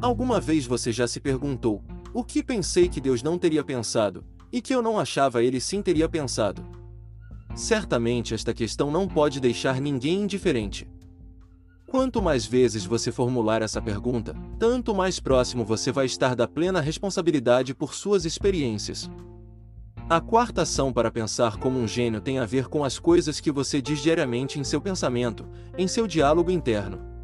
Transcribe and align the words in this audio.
Alguma 0.00 0.40
vez 0.40 0.64
você 0.64 0.92
já 0.92 1.08
se 1.08 1.18
perguntou: 1.18 1.82
o 2.14 2.22
que 2.22 2.42
pensei 2.42 2.88
que 2.88 3.00
Deus 3.00 3.22
não 3.22 3.36
teria 3.36 3.64
pensado, 3.64 4.24
e 4.52 4.62
que 4.62 4.74
eu 4.74 4.80
não 4.80 4.98
achava 4.98 5.42
ele 5.42 5.60
sim 5.60 5.82
teria 5.82 6.08
pensado? 6.08 6.64
Certamente 7.54 8.34
esta 8.34 8.54
questão 8.54 8.90
não 8.90 9.08
pode 9.08 9.40
deixar 9.40 9.80
ninguém 9.80 10.22
indiferente. 10.22 10.88
Quanto 11.88 12.22
mais 12.22 12.46
vezes 12.46 12.84
você 12.84 13.10
formular 13.10 13.62
essa 13.62 13.80
pergunta, 13.80 14.36
tanto 14.58 14.94
mais 14.94 15.18
próximo 15.18 15.64
você 15.64 15.90
vai 15.90 16.06
estar 16.06 16.36
da 16.36 16.46
plena 16.46 16.80
responsabilidade 16.80 17.74
por 17.74 17.94
suas 17.94 18.24
experiências. 18.24 19.10
A 20.08 20.20
quarta 20.20 20.62
ação 20.62 20.92
para 20.92 21.10
pensar 21.10 21.56
como 21.56 21.78
um 21.78 21.88
gênio 21.88 22.20
tem 22.20 22.38
a 22.38 22.46
ver 22.46 22.68
com 22.68 22.84
as 22.84 22.98
coisas 22.98 23.40
que 23.40 23.50
você 23.50 23.82
diz 23.82 24.00
diariamente 24.00 24.60
em 24.60 24.64
seu 24.64 24.80
pensamento, 24.80 25.46
em 25.76 25.88
seu 25.88 26.06
diálogo 26.06 26.50
interno. 26.50 27.17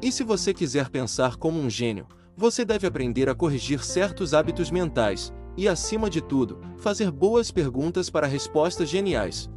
E 0.00 0.12
se 0.12 0.22
você 0.22 0.54
quiser 0.54 0.88
pensar 0.90 1.36
como 1.36 1.58
um 1.58 1.68
gênio, 1.68 2.06
você 2.36 2.64
deve 2.64 2.86
aprender 2.86 3.28
a 3.28 3.34
corrigir 3.34 3.84
certos 3.84 4.32
hábitos 4.32 4.70
mentais 4.70 5.32
e, 5.56 5.66
acima 5.66 6.08
de 6.08 6.20
tudo, 6.20 6.60
fazer 6.76 7.10
boas 7.10 7.50
perguntas 7.50 8.08
para 8.08 8.28
respostas 8.28 8.88
geniais. 8.88 9.50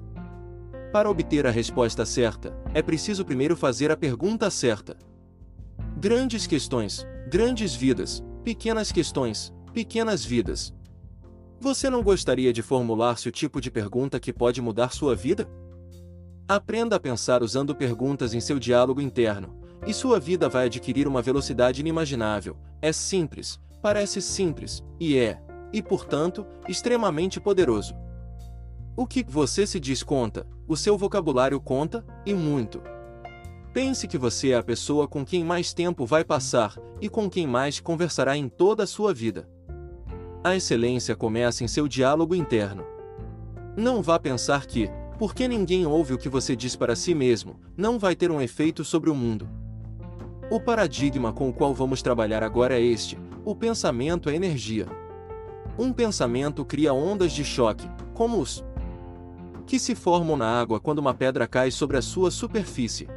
Para 0.92 1.10
obter 1.10 1.46
a 1.46 1.52
resposta 1.52 2.06
certa, 2.06 2.58
é 2.74 2.82
preciso 2.82 3.24
primeiro 3.24 3.56
fazer 3.56 3.92
a 3.92 3.98
pergunta 3.98 4.50
certa. 4.50 4.98
Grandes 5.96 6.48
questões, 6.48 7.06
grandes 7.30 7.76
vidas, 7.76 8.24
pequenas 8.44 8.92
questões, 8.92 9.54
pequenas 9.74 10.26
vidas. 10.26 10.74
Você 11.60 11.88
não 11.88 12.02
gostaria 12.02 12.52
de 12.52 12.64
formular-se 12.64 13.30
o 13.30 13.32
tipo 13.32 13.62
de 13.62 13.70
pergunta 13.70 14.20
que 14.20 14.34
pode 14.34 14.60
mudar 14.60 14.92
sua 14.92 15.16
vida? 15.16 15.48
Aprenda 16.48 16.96
a 16.96 17.00
pensar 17.00 17.44
usando 17.44 17.76
perguntas 17.76 18.34
em 18.34 18.42
seu 18.42 18.58
diálogo 18.58 19.00
interno, 19.00 19.61
e 19.86 19.94
sua 19.94 20.20
vida 20.20 20.48
vai 20.48 20.66
adquirir 20.66 21.08
uma 21.08 21.22
velocidade 21.22 21.82
inimaginável. 21.82 22.58
É 22.82 22.92
simples, 22.92 23.60
parece 23.82 24.22
simples, 24.22 24.84
e 25.00 25.18
é, 25.18 25.42
e 25.74 25.82
portanto, 25.82 26.46
extremamente 26.68 27.40
poderoso. 27.40 27.96
O 28.96 29.08
que 29.08 29.24
você 29.24 29.66
se 29.66 29.80
diz 29.80 30.04
conta, 30.04 30.46
o 30.68 30.76
seu 30.76 30.98
vocabulário 30.98 31.60
conta, 31.60 32.06
e 32.26 32.34
muito. 32.34 32.82
Pense 33.74 34.08
que 34.08 34.18
você 34.18 34.50
é 34.50 34.58
a 34.58 34.64
pessoa 34.64 35.08
com 35.08 35.26
quem 35.26 35.46
mais 35.46 35.74
tempo 35.74 36.06
vai 36.06 36.26
passar 36.26 36.78
e 37.00 37.08
com 37.08 37.30
quem 37.30 37.48
mais 37.48 37.80
conversará 37.80 38.36
em 38.36 38.50
toda 38.50 38.84
a 38.84 38.88
sua 38.88 39.14
vida. 39.14 39.50
A 40.44 40.56
excelência 40.56 41.16
começa 41.16 41.64
em 41.64 41.68
seu 41.68 41.88
diálogo 41.88 42.36
interno. 42.36 42.86
Não 43.78 44.02
vá 44.02 44.20
pensar 44.20 44.66
que, 44.66 44.90
porque 45.18 45.48
ninguém 45.48 45.86
ouve 45.86 46.14
o 46.14 46.18
que 46.18 46.28
você 46.28 46.56
diz 46.56 46.76
para 46.76 46.96
si 46.96 47.16
mesmo, 47.16 47.60
não 47.78 47.98
vai 47.98 48.16
ter 48.16 48.30
um 48.30 48.42
efeito 48.42 48.84
sobre 48.84 49.10
o 49.10 49.16
mundo. 49.16 49.48
O 50.52 50.60
paradigma 50.60 51.32
com 51.32 51.48
o 51.48 51.54
qual 51.54 51.74
vamos 51.74 52.02
trabalhar 52.02 52.44
agora 52.44 52.78
é 52.78 52.84
este: 52.84 53.18
o 53.46 53.56
pensamento 53.56 54.30
é 54.30 54.36
energia. 54.36 54.86
Um 55.80 55.94
pensamento 55.94 56.66
cria 56.66 56.94
ondas 56.94 57.32
de 57.32 57.46
choque, 57.46 57.90
como 58.14 58.38
os 58.38 58.62
que 59.66 59.80
se 59.80 59.96
formam 59.96 60.36
na 60.36 60.60
água 60.60 60.78
quando 60.78 61.00
uma 61.00 61.14
pedra 61.14 61.48
cai 61.48 61.72
sobre 61.72 61.96
a 61.96 62.02
sua 62.02 62.30
superfície. 62.30 63.08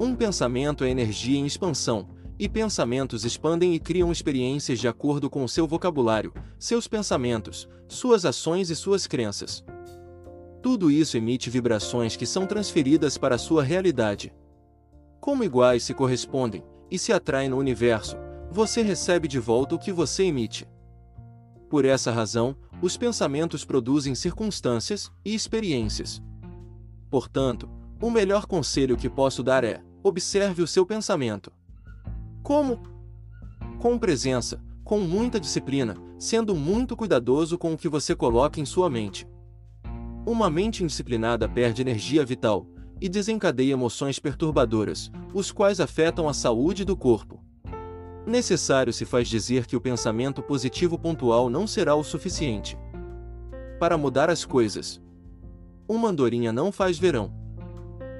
Um 0.00 0.16
pensamento 0.16 0.82
é 0.82 0.88
energia 0.88 1.38
em 1.38 1.44
expansão, 1.44 2.08
e 2.38 2.48
pensamentos 2.48 3.26
expandem 3.26 3.74
e 3.74 3.78
criam 3.78 4.10
experiências 4.10 4.78
de 4.78 4.88
acordo 4.88 5.28
com 5.28 5.46
seu 5.46 5.66
vocabulário, 5.66 6.32
seus 6.58 6.88
pensamentos, 6.88 7.68
suas 7.86 8.24
ações 8.24 8.70
e 8.70 8.74
suas 8.74 9.06
crenças. 9.06 9.62
Tudo 10.62 10.90
isso 10.90 11.18
emite 11.18 11.50
vibrações 11.50 12.16
que 12.16 12.24
são 12.24 12.46
transferidas 12.46 13.18
para 13.18 13.34
a 13.34 13.38
sua 13.38 13.62
realidade. 13.62 14.32
Como 15.20 15.44
iguais 15.44 15.82
se 15.82 15.92
correspondem 15.92 16.64
e 16.90 16.98
se 16.98 17.12
atraem 17.12 17.50
no 17.50 17.58
universo, 17.58 18.16
você 18.50 18.80
recebe 18.80 19.28
de 19.28 19.38
volta 19.38 19.74
o 19.74 19.78
que 19.78 19.92
você 19.92 20.24
emite. 20.24 20.66
Por 21.68 21.84
essa 21.84 22.10
razão, 22.10 22.56
os 22.80 22.96
pensamentos 22.96 23.62
produzem 23.62 24.14
circunstâncias 24.14 25.12
e 25.22 25.34
experiências. 25.34 26.22
Portanto, 27.10 27.68
o 28.00 28.10
melhor 28.10 28.46
conselho 28.46 28.96
que 28.96 29.10
posso 29.10 29.42
dar 29.42 29.62
é: 29.62 29.82
observe 30.02 30.62
o 30.62 30.66
seu 30.66 30.86
pensamento. 30.86 31.52
Como? 32.42 32.80
Com 33.78 33.98
presença, 33.98 34.58
com 34.82 35.00
muita 35.00 35.38
disciplina, 35.38 35.96
sendo 36.18 36.56
muito 36.56 36.96
cuidadoso 36.96 37.58
com 37.58 37.74
o 37.74 37.76
que 37.76 37.88
você 37.88 38.16
coloca 38.16 38.58
em 38.58 38.64
sua 38.64 38.88
mente. 38.88 39.28
Uma 40.26 40.48
mente 40.48 40.82
indisciplinada 40.82 41.48
perde 41.48 41.82
energia 41.82 42.24
vital, 42.24 42.66
e 43.00 43.08
desencadeia 43.08 43.72
emoções 43.72 44.18
perturbadoras, 44.18 45.10
os 45.32 45.50
quais 45.50 45.80
afetam 45.80 46.28
a 46.28 46.34
saúde 46.34 46.84
do 46.84 46.96
corpo. 46.96 47.42
Necessário 48.26 48.92
se 48.92 49.04
faz 49.04 49.28
dizer 49.28 49.66
que 49.66 49.76
o 49.76 49.80
pensamento 49.80 50.42
positivo 50.42 50.98
pontual 50.98 51.48
não 51.48 51.66
será 51.66 51.94
o 51.94 52.04
suficiente 52.04 52.76
para 53.80 53.96
mudar 53.96 54.28
as 54.28 54.44
coisas. 54.44 55.00
Uma 55.88 56.10
andorinha 56.10 56.52
não 56.52 56.70
faz 56.70 56.98
verão. 56.98 57.32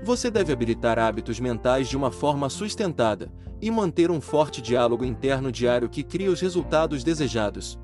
Você 0.02 0.30
deve 0.30 0.50
habilitar 0.50 0.98
hábitos 0.98 1.38
mentais 1.38 1.86
de 1.86 1.98
uma 1.98 2.10
forma 2.10 2.48
sustentada 2.48 3.30
e 3.60 3.70
manter 3.70 4.10
um 4.10 4.22
forte 4.22 4.62
diálogo 4.62 5.04
interno 5.04 5.52
diário 5.52 5.90
que 5.90 6.02
crie 6.02 6.28
os 6.28 6.40
resultados 6.40 7.04
desejados. 7.04 7.78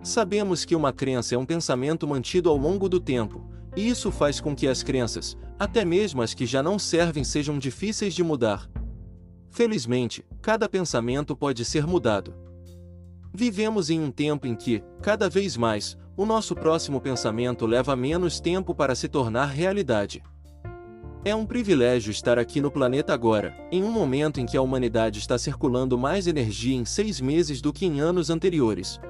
Sabemos 0.00 0.64
que 0.64 0.76
uma 0.76 0.92
crença 0.92 1.34
é 1.34 1.38
um 1.38 1.44
pensamento 1.44 2.06
mantido 2.06 2.48
ao 2.48 2.56
longo 2.56 2.88
do 2.88 3.00
tempo, 3.00 3.44
e 3.76 3.88
isso 3.88 4.10
faz 4.10 4.40
com 4.40 4.56
que 4.56 4.66
as 4.66 4.82
crenças, 4.82 5.36
até 5.58 5.84
mesmo 5.84 6.22
as 6.22 6.32
que 6.32 6.46
já 6.46 6.62
não 6.62 6.78
servem, 6.78 7.22
sejam 7.22 7.58
difíceis 7.58 8.14
de 8.14 8.24
mudar. 8.24 8.68
Felizmente, 9.50 10.24
cada 10.42 10.68
pensamento 10.68 11.36
pode 11.36 11.64
ser 11.64 11.86
mudado. 11.86 12.34
Vivemos 13.32 13.90
em 13.90 14.00
um 14.00 14.10
tempo 14.10 14.46
em 14.46 14.56
que, 14.56 14.82
cada 15.02 15.28
vez 15.28 15.56
mais, 15.56 15.96
o 16.16 16.24
nosso 16.24 16.54
próximo 16.54 17.00
pensamento 17.00 17.66
leva 17.66 17.94
menos 17.94 18.40
tempo 18.40 18.74
para 18.74 18.94
se 18.94 19.08
tornar 19.08 19.46
realidade. 19.46 20.22
É 21.22 21.34
um 21.34 21.44
privilégio 21.44 22.10
estar 22.10 22.38
aqui 22.38 22.60
no 22.60 22.70
planeta 22.70 23.12
agora, 23.12 23.54
em 23.70 23.82
um 23.82 23.90
momento 23.90 24.40
em 24.40 24.46
que 24.46 24.56
a 24.56 24.62
humanidade 24.62 25.18
está 25.18 25.36
circulando 25.36 25.98
mais 25.98 26.26
energia 26.26 26.76
em 26.76 26.84
seis 26.84 27.20
meses 27.20 27.60
do 27.60 27.72
que 27.72 27.84
em 27.84 28.00
anos 28.00 28.30
anteriores. 28.30 29.00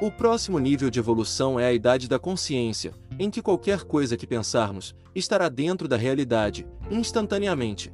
O 0.00 0.10
próximo 0.10 0.58
nível 0.58 0.90
de 0.90 0.98
evolução 0.98 1.58
é 1.58 1.66
a 1.66 1.72
idade 1.72 2.06
da 2.06 2.18
consciência, 2.18 2.92
em 3.18 3.30
que 3.30 3.40
qualquer 3.40 3.84
coisa 3.84 4.16
que 4.16 4.26
pensarmos 4.26 4.94
estará 5.14 5.48
dentro 5.48 5.88
da 5.88 5.96
realidade, 5.96 6.66
instantaneamente. 6.90 7.90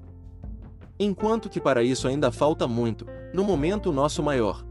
Enquanto 0.98 1.48
que 1.48 1.60
para 1.60 1.82
isso 1.82 2.08
ainda 2.08 2.32
falta 2.32 2.66
muito, 2.66 3.06
no 3.32 3.44
momento 3.44 3.92
nosso 3.92 4.22
maior 4.22 4.64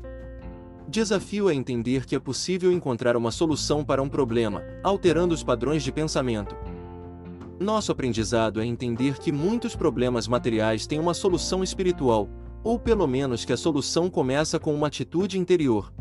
desafio 0.91 1.49
é 1.49 1.53
entender 1.53 2.05
que 2.05 2.15
é 2.15 2.19
possível 2.19 2.69
encontrar 2.69 3.15
uma 3.15 3.31
solução 3.31 3.83
para 3.83 4.03
um 4.03 4.09
problema, 4.09 4.61
alterando 4.83 5.33
os 5.33 5.41
padrões 5.41 5.83
de 5.83 5.91
pensamento. 5.91 6.53
Nosso 7.57 7.93
aprendizado 7.93 8.59
é 8.59 8.65
entender 8.65 9.17
que 9.17 9.31
muitos 9.31 9.73
problemas 9.73 10.27
materiais 10.27 10.85
têm 10.85 10.99
uma 10.99 11.13
solução 11.13 11.63
espiritual, 11.63 12.27
ou 12.61 12.77
pelo 12.77 13.07
menos 13.07 13.45
que 13.45 13.53
a 13.53 13.57
solução 13.57 14.09
começa 14.09 14.59
com 14.59 14.75
uma 14.75 14.87
atitude 14.87 15.39
interior. 15.39 15.93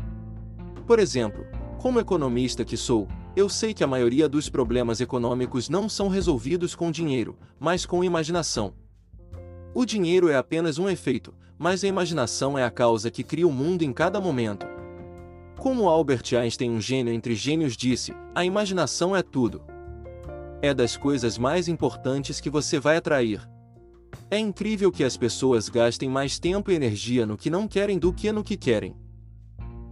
Por 0.91 0.99
exemplo, 0.99 1.47
como 1.79 2.01
economista 2.01 2.65
que 2.65 2.75
sou, 2.75 3.07
eu 3.33 3.47
sei 3.47 3.73
que 3.73 3.81
a 3.81 3.87
maioria 3.87 4.27
dos 4.27 4.49
problemas 4.49 4.99
econômicos 4.99 5.69
não 5.69 5.87
são 5.87 6.09
resolvidos 6.09 6.75
com 6.75 6.91
dinheiro, 6.91 7.39
mas 7.57 7.85
com 7.85 8.03
imaginação. 8.03 8.73
O 9.73 9.85
dinheiro 9.85 10.27
é 10.27 10.35
apenas 10.35 10.77
um 10.77 10.89
efeito, 10.89 11.33
mas 11.57 11.81
a 11.85 11.87
imaginação 11.87 12.59
é 12.59 12.65
a 12.65 12.69
causa 12.69 13.09
que 13.09 13.23
cria 13.23 13.47
o 13.47 13.53
mundo 13.53 13.83
em 13.83 13.93
cada 13.93 14.19
momento. 14.19 14.65
Como 15.57 15.87
Albert 15.87 16.37
Einstein, 16.37 16.71
um 16.71 16.81
gênio 16.81 17.13
entre 17.13 17.35
gênios, 17.35 17.77
disse: 17.77 18.13
a 18.35 18.43
imaginação 18.43 19.15
é 19.15 19.23
tudo. 19.23 19.63
É 20.61 20.73
das 20.73 20.97
coisas 20.97 21.37
mais 21.37 21.69
importantes 21.69 22.41
que 22.41 22.49
você 22.49 22.81
vai 22.81 22.97
atrair. 22.97 23.49
É 24.29 24.37
incrível 24.37 24.91
que 24.91 25.05
as 25.05 25.15
pessoas 25.15 25.69
gastem 25.69 26.09
mais 26.09 26.37
tempo 26.37 26.69
e 26.69 26.75
energia 26.75 27.25
no 27.25 27.37
que 27.37 27.49
não 27.49 27.65
querem 27.65 27.97
do 27.97 28.11
que 28.11 28.29
no 28.33 28.43
que 28.43 28.57
querem. 28.57 28.93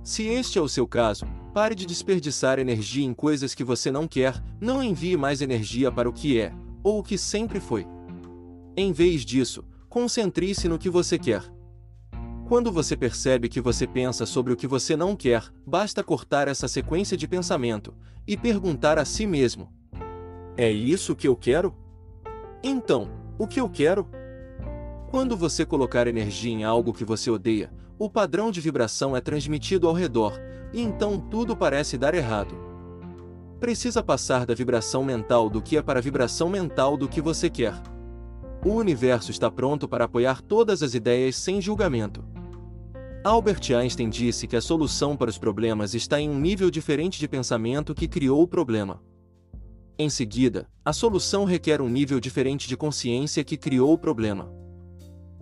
Se 0.04 0.28
este 0.28 0.58
é 0.58 0.62
o 0.62 0.70
seu 0.70 0.88
caso, 0.88 1.26
pare 1.54 1.76
de 1.76 1.86
desperdiçar 1.86 2.58
energia 2.58 3.06
em 3.06 3.14
coisas 3.14 3.54
que 3.54 3.64
você 3.64 3.92
não 3.92 4.08
quer, 4.08 4.42
não 4.60 4.84
envie 4.84 5.18
mais 5.18 5.42
energia 5.42 5.92
para 5.92 6.10
o 6.10 6.14
que 6.14 6.40
é, 6.40 6.54
ou 6.84 7.00
o 7.00 7.04
que 7.04 7.18
sempre 7.18 7.60
foi. 7.60 7.86
Em 8.76 8.92
vez 8.92 9.26
disso, 9.26 9.64
concentre-se 9.90 10.70
no 10.70 10.80
que 10.80 10.90
você 10.90 11.20
quer. 11.20 11.44
Quando 12.48 12.72
você 12.72 12.96
percebe 12.98 13.50
que 13.50 13.62
você 13.62 13.86
pensa 13.86 14.26
sobre 14.26 14.54
o 14.54 14.56
que 14.56 14.66
você 14.66 14.96
não 14.96 15.16
quer, 15.16 15.44
basta 15.68 16.04
cortar 16.04 16.48
essa 16.48 16.68
sequência 16.68 17.16
de 17.16 17.28
pensamento 17.28 17.94
e 18.26 18.36
perguntar 18.36 18.98
a 18.98 19.06
si 19.06 19.28
mesmo: 19.28 19.72
É 20.58 20.72
isso 20.72 21.16
que 21.16 21.28
eu 21.28 21.36
quero? 21.36 21.76
Então, 22.64 23.10
o 23.38 23.46
que 23.46 23.60
eu 23.60 23.70
quero? 23.70 24.08
Quando 25.12 25.38
você 25.38 25.66
colocar 25.66 26.08
energia 26.08 26.52
em 26.52 26.64
algo 26.64 26.94
que 26.94 27.06
você 27.06 27.30
odeia, 27.30 27.72
o 28.00 28.10
padrão 28.10 28.50
de 28.50 28.62
vibração 28.62 29.14
é 29.14 29.20
transmitido 29.20 29.86
ao 29.86 29.94
redor, 29.94 30.40
e 30.72 30.82
então 30.82 31.20
tudo 31.20 31.54
parece 31.54 31.98
dar 31.98 32.16
errado. 32.16 32.56
Precisa 33.60 34.02
passar 34.02 34.46
da 34.46 34.56
vibração 34.56 35.04
mental 35.04 35.50
do 35.50 35.62
que 35.62 35.76
é 35.76 35.82
para 35.82 36.00
a 36.00 36.02
vibração 36.02 36.48
mental 36.48 36.96
do 36.96 37.10
que 37.10 37.20
você 37.20 37.50
quer. 37.50 37.74
O 38.66 38.70
universo 38.70 39.32
está 39.32 39.52
pronto 39.52 39.86
para 39.86 40.06
apoiar 40.06 40.42
todas 40.42 40.82
as 40.82 40.94
ideias 40.94 41.36
sem 41.36 41.60
julgamento. 41.60 42.24
Albert 43.22 43.76
Einstein 43.78 44.10
disse 44.10 44.48
que 44.48 44.56
a 44.56 44.62
solução 44.62 45.18
para 45.18 45.30
os 45.30 45.38
problemas 45.38 45.94
está 45.94 46.22
em 46.22 46.30
um 46.30 46.40
nível 46.40 46.72
diferente 46.72 47.20
de 47.20 47.28
pensamento 47.28 47.94
que 47.94 48.08
criou 48.08 48.42
o 48.42 48.48
problema. 48.48 49.04
Em 49.98 50.10
seguida, 50.10 50.70
a 50.86 50.94
solução 50.94 51.44
requer 51.44 51.82
um 51.82 51.90
nível 51.90 52.22
diferente 52.22 52.66
de 52.66 52.78
consciência 52.78 53.44
que 53.44 53.58
criou 53.58 53.92
o 53.92 53.98
problema. 53.98 54.50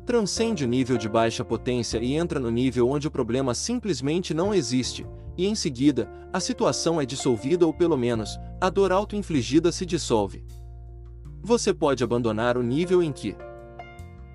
Transcende 0.08 0.64
o 0.64 0.68
nível 0.70 0.98
de 0.98 1.10
baixa 1.10 1.44
potência 1.44 1.98
e 1.98 2.14
entra 2.14 2.40
no 2.40 2.50
nível 2.50 2.88
onde 2.88 3.10
o 3.10 3.12
problema 3.12 3.54
simplesmente 3.54 4.34
não 4.34 4.54
existe, 4.54 5.06
e 5.38 5.46
em 5.46 5.54
seguida, 5.54 6.10
a 6.32 6.40
situação 6.40 7.02
é 7.02 7.06
dissolvida 7.06 7.68
ou 7.68 7.74
pelo 7.74 7.98
menos, 7.98 8.40
a 8.62 8.70
dor 8.70 8.94
auto-infligida 8.94 9.70
se 9.70 9.86
dissolve. 9.86 10.46
Você 11.44 11.74
pode 11.74 12.06
abandonar 12.06 12.58
o 12.58 12.64
nível 12.64 13.04
em 13.04 13.12
que 13.12 13.36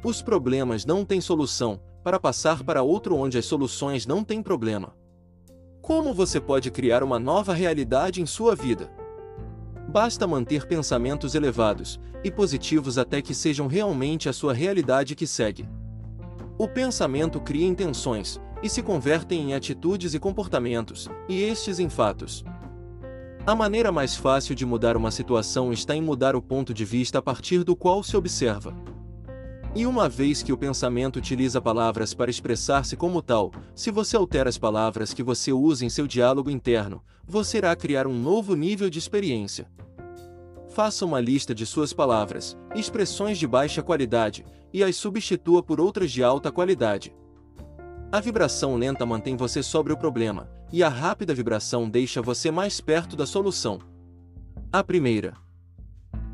os 0.04 0.20
problemas 0.20 0.84
não 0.84 1.06
têm 1.06 1.22
solução, 1.22 1.80
para 2.04 2.20
passar 2.20 2.62
para 2.62 2.82
outro 2.82 3.16
onde 3.16 3.38
as 3.38 3.46
soluções 3.46 4.06
não 4.06 4.22
têm 4.22 4.42
problema. 4.42 4.94
Como 5.80 6.12
você 6.12 6.38
pode 6.38 6.70
criar 6.70 7.02
uma 7.02 7.18
nova 7.18 7.54
realidade 7.54 8.20
em 8.20 8.26
sua 8.26 8.54
vida? 8.54 8.92
Basta 9.92 10.26
manter 10.26 10.66
pensamentos 10.66 11.34
elevados 11.34 12.00
e 12.24 12.30
positivos 12.30 12.96
até 12.96 13.20
que 13.20 13.34
sejam 13.34 13.66
realmente 13.66 14.26
a 14.26 14.32
sua 14.32 14.54
realidade 14.54 15.14
que 15.14 15.26
segue. 15.26 15.68
O 16.56 16.66
pensamento 16.66 17.38
cria 17.38 17.66
intenções 17.66 18.40
e 18.62 18.70
se 18.70 18.82
convertem 18.82 19.50
em 19.50 19.54
atitudes 19.54 20.14
e 20.14 20.18
comportamentos, 20.18 21.10
e 21.28 21.42
estes 21.42 21.78
em 21.78 21.90
fatos. 21.90 22.42
A 23.46 23.54
maneira 23.54 23.92
mais 23.92 24.16
fácil 24.16 24.54
de 24.54 24.64
mudar 24.64 24.96
uma 24.96 25.10
situação 25.10 25.70
está 25.70 25.94
em 25.94 26.00
mudar 26.00 26.34
o 26.34 26.40
ponto 26.40 26.72
de 26.72 26.86
vista 26.86 27.18
a 27.18 27.22
partir 27.22 27.62
do 27.62 27.76
qual 27.76 28.02
se 28.02 28.16
observa. 28.16 28.74
E 29.74 29.84
uma 29.84 30.08
vez 30.08 30.42
que 30.42 30.54
o 30.54 30.56
pensamento 30.56 31.16
utiliza 31.16 31.60
palavras 31.60 32.14
para 32.14 32.30
expressar-se 32.30 32.96
como 32.96 33.20
tal, 33.20 33.50
se 33.74 33.90
você 33.90 34.16
altera 34.16 34.48
as 34.48 34.56
palavras 34.56 35.12
que 35.12 35.22
você 35.22 35.52
usa 35.52 35.84
em 35.84 35.90
seu 35.90 36.06
diálogo 36.06 36.50
interno, 36.50 37.02
você 37.26 37.58
irá 37.58 37.74
criar 37.74 38.06
um 38.06 38.18
novo 38.18 38.54
nível 38.54 38.90
de 38.90 38.98
experiência. 38.98 39.66
Faça 40.70 41.04
uma 41.04 41.20
lista 41.20 41.54
de 41.54 41.66
suas 41.66 41.92
palavras, 41.92 42.56
expressões 42.74 43.38
de 43.38 43.46
baixa 43.46 43.82
qualidade, 43.82 44.44
e 44.72 44.82
as 44.82 44.96
substitua 44.96 45.62
por 45.62 45.80
outras 45.80 46.10
de 46.10 46.24
alta 46.24 46.50
qualidade. 46.50 47.14
A 48.10 48.20
vibração 48.20 48.76
lenta 48.76 49.04
mantém 49.04 49.36
você 49.36 49.62
sobre 49.62 49.92
o 49.92 49.96
problema, 49.96 50.50
e 50.72 50.82
a 50.82 50.88
rápida 50.88 51.34
vibração 51.34 51.88
deixa 51.88 52.22
você 52.22 52.50
mais 52.50 52.80
perto 52.80 53.14
da 53.14 53.26
solução. 53.26 53.78
A 54.72 54.82
primeira 54.82 55.34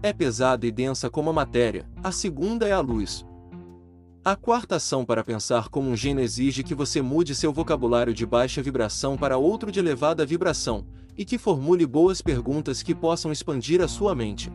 é 0.02 0.12
pesada 0.12 0.66
e 0.66 0.70
densa 0.70 1.10
como 1.10 1.30
a 1.30 1.32
matéria, 1.32 1.88
a 2.02 2.12
segunda 2.12 2.68
é 2.68 2.72
a 2.72 2.80
luz. 2.80 3.26
A 4.24 4.34
quarta 4.34 4.76
ação 4.76 5.04
para 5.04 5.22
pensar 5.22 5.68
como 5.68 5.88
um 5.88 5.96
gênio 5.96 6.22
exige 6.22 6.64
que 6.64 6.74
você 6.74 7.00
mude 7.00 7.34
seu 7.34 7.52
vocabulário 7.52 8.12
de 8.12 8.26
baixa 8.26 8.60
vibração 8.60 9.16
para 9.16 9.38
outro 9.38 9.70
de 9.70 9.78
elevada 9.78 10.26
vibração, 10.26 10.84
e 11.16 11.24
que 11.24 11.38
formule 11.38 11.86
boas 11.86 12.20
perguntas 12.20 12.82
que 12.82 12.94
possam 12.94 13.30
expandir 13.30 13.80
a 13.80 13.88
sua 13.88 14.14
mente. 14.14 14.52